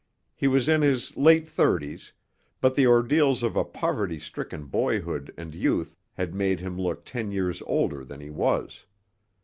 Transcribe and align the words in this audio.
He 0.33 0.47
was 0.47 0.67
in 0.67 0.81
his 0.81 1.15
late 1.15 1.47
thirties, 1.47 2.11
but 2.59 2.73
the 2.73 2.87
ordeals 2.87 3.43
of 3.43 3.55
a 3.55 3.63
poverty 3.63 4.17
stricken 4.17 4.65
boyhood 4.65 5.31
and 5.37 5.53
youth 5.53 5.95
had 6.13 6.33
made 6.33 6.59
him 6.59 6.75
look 6.81 7.05
ten 7.05 7.31
years 7.31 7.61
older 7.67 8.03
than 8.03 8.19
he 8.19 8.31
was. 8.31 8.83